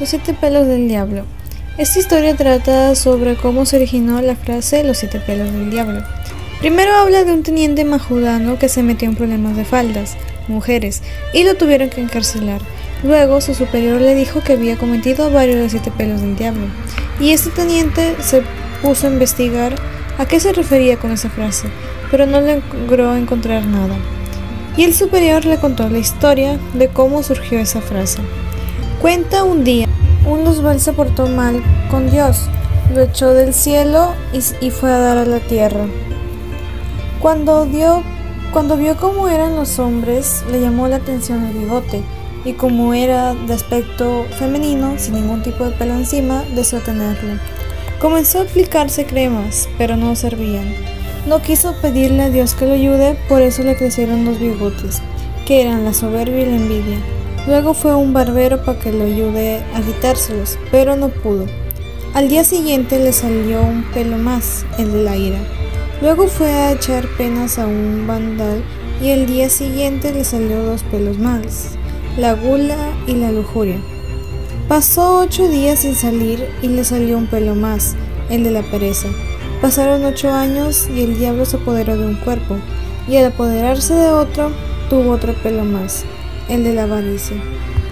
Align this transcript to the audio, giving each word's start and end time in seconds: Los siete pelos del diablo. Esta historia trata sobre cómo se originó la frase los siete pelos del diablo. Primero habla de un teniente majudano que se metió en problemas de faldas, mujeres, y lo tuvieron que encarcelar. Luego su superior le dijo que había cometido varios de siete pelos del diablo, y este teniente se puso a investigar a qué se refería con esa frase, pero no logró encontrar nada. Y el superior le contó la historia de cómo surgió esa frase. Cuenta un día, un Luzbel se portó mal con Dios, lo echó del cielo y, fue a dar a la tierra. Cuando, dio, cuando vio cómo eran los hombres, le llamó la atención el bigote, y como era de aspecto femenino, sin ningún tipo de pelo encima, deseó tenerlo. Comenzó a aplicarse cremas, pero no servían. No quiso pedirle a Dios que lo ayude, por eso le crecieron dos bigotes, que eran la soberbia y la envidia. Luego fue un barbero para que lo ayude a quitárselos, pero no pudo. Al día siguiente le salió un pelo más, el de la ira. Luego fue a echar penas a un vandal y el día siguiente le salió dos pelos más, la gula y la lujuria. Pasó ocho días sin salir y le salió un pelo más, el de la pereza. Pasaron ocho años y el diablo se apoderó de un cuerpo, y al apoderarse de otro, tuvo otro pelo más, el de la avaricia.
Los 0.00 0.08
siete 0.08 0.34
pelos 0.34 0.66
del 0.66 0.88
diablo. 0.88 1.24
Esta 1.78 2.00
historia 2.00 2.34
trata 2.34 2.96
sobre 2.96 3.36
cómo 3.36 3.64
se 3.64 3.76
originó 3.76 4.20
la 4.22 4.34
frase 4.34 4.82
los 4.82 4.98
siete 4.98 5.20
pelos 5.20 5.52
del 5.52 5.70
diablo. 5.70 6.02
Primero 6.58 6.92
habla 6.96 7.22
de 7.22 7.32
un 7.32 7.44
teniente 7.44 7.84
majudano 7.84 8.58
que 8.58 8.68
se 8.68 8.82
metió 8.82 9.08
en 9.08 9.14
problemas 9.14 9.56
de 9.56 9.64
faldas, 9.64 10.16
mujeres, 10.48 11.02
y 11.32 11.44
lo 11.44 11.54
tuvieron 11.54 11.90
que 11.90 12.00
encarcelar. 12.00 12.60
Luego 13.04 13.40
su 13.40 13.54
superior 13.54 14.00
le 14.00 14.16
dijo 14.16 14.40
que 14.40 14.54
había 14.54 14.76
cometido 14.76 15.30
varios 15.30 15.60
de 15.60 15.70
siete 15.70 15.92
pelos 15.92 16.22
del 16.22 16.34
diablo, 16.34 16.66
y 17.20 17.30
este 17.30 17.50
teniente 17.50 18.16
se 18.20 18.42
puso 18.82 19.06
a 19.06 19.10
investigar 19.10 19.76
a 20.18 20.26
qué 20.26 20.40
se 20.40 20.52
refería 20.52 20.96
con 20.96 21.12
esa 21.12 21.30
frase, 21.30 21.68
pero 22.10 22.26
no 22.26 22.40
logró 22.40 23.14
encontrar 23.14 23.64
nada. 23.64 23.94
Y 24.76 24.82
el 24.82 24.92
superior 24.92 25.44
le 25.44 25.58
contó 25.58 25.88
la 25.88 25.98
historia 25.98 26.58
de 26.72 26.88
cómo 26.88 27.22
surgió 27.22 27.60
esa 27.60 27.80
frase. 27.80 28.18
Cuenta 29.04 29.44
un 29.44 29.64
día, 29.64 29.86
un 30.26 30.46
Luzbel 30.46 30.80
se 30.80 30.94
portó 30.94 31.26
mal 31.26 31.62
con 31.90 32.10
Dios, 32.10 32.48
lo 32.94 33.02
echó 33.02 33.34
del 33.34 33.52
cielo 33.52 34.14
y, 34.32 34.70
fue 34.70 34.90
a 34.90 34.98
dar 34.98 35.18
a 35.18 35.26
la 35.26 35.40
tierra. 35.40 35.84
Cuando, 37.20 37.66
dio, 37.66 38.02
cuando 38.50 38.78
vio 38.78 38.96
cómo 38.96 39.28
eran 39.28 39.56
los 39.56 39.78
hombres, 39.78 40.42
le 40.50 40.58
llamó 40.58 40.88
la 40.88 40.96
atención 40.96 41.44
el 41.44 41.52
bigote, 41.52 42.00
y 42.46 42.54
como 42.54 42.94
era 42.94 43.34
de 43.34 43.52
aspecto 43.52 44.24
femenino, 44.38 44.94
sin 44.96 45.16
ningún 45.16 45.42
tipo 45.42 45.66
de 45.66 45.72
pelo 45.72 45.92
encima, 45.92 46.42
deseó 46.54 46.80
tenerlo. 46.80 47.34
Comenzó 48.00 48.38
a 48.38 48.44
aplicarse 48.44 49.04
cremas, 49.04 49.68
pero 49.76 49.98
no 49.98 50.16
servían. 50.16 50.74
No 51.26 51.42
quiso 51.42 51.74
pedirle 51.82 52.22
a 52.22 52.30
Dios 52.30 52.54
que 52.54 52.64
lo 52.64 52.72
ayude, 52.72 53.18
por 53.28 53.42
eso 53.42 53.64
le 53.64 53.76
crecieron 53.76 54.24
dos 54.24 54.38
bigotes, 54.38 55.02
que 55.44 55.60
eran 55.60 55.84
la 55.84 55.92
soberbia 55.92 56.40
y 56.40 56.46
la 56.46 56.56
envidia. 56.56 57.23
Luego 57.46 57.74
fue 57.74 57.94
un 57.94 58.12
barbero 58.12 58.64
para 58.64 58.78
que 58.78 58.92
lo 58.92 59.04
ayude 59.04 59.62
a 59.74 59.80
quitárselos, 59.82 60.58
pero 60.70 60.96
no 60.96 61.08
pudo. 61.08 61.46
Al 62.14 62.28
día 62.28 62.44
siguiente 62.44 62.98
le 62.98 63.12
salió 63.12 63.62
un 63.62 63.84
pelo 63.92 64.16
más, 64.16 64.64
el 64.78 64.92
de 64.92 65.02
la 65.02 65.16
ira. 65.16 65.40
Luego 66.00 66.26
fue 66.26 66.50
a 66.50 66.72
echar 66.72 67.06
penas 67.18 67.58
a 67.58 67.66
un 67.66 68.06
vandal 68.06 68.62
y 69.02 69.10
el 69.10 69.26
día 69.26 69.50
siguiente 69.50 70.12
le 70.12 70.24
salió 70.24 70.62
dos 70.64 70.82
pelos 70.84 71.18
más, 71.18 71.70
la 72.16 72.34
gula 72.34 72.76
y 73.06 73.14
la 73.14 73.30
lujuria. 73.30 73.78
Pasó 74.68 75.18
ocho 75.18 75.46
días 75.48 75.80
sin 75.80 75.94
salir 75.94 76.48
y 76.62 76.68
le 76.68 76.84
salió 76.84 77.18
un 77.18 77.26
pelo 77.26 77.54
más, 77.54 77.94
el 78.30 78.44
de 78.44 78.50
la 78.50 78.62
pereza. 78.62 79.08
Pasaron 79.60 80.04
ocho 80.04 80.30
años 80.30 80.88
y 80.94 81.02
el 81.02 81.18
diablo 81.18 81.44
se 81.44 81.56
apoderó 81.56 81.96
de 81.96 82.06
un 82.06 82.16
cuerpo, 82.16 82.56
y 83.08 83.16
al 83.16 83.26
apoderarse 83.26 83.94
de 83.94 84.08
otro, 84.08 84.50
tuvo 84.88 85.10
otro 85.10 85.34
pelo 85.42 85.64
más, 85.64 86.04
el 86.48 86.64
de 86.64 86.74
la 86.74 86.84
avaricia. 86.84 87.36